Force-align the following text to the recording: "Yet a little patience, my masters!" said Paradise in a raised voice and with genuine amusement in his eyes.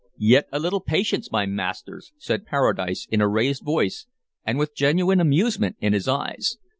"Yet 0.17 0.47
a 0.51 0.57
little 0.57 0.79
patience, 0.81 1.31
my 1.31 1.45
masters!" 1.45 2.11
said 2.17 2.47
Paradise 2.47 3.05
in 3.11 3.21
a 3.21 3.27
raised 3.27 3.61
voice 3.63 4.07
and 4.43 4.57
with 4.57 4.73
genuine 4.73 5.19
amusement 5.19 5.75
in 5.79 5.93
his 5.93 6.07
eyes. 6.07 6.57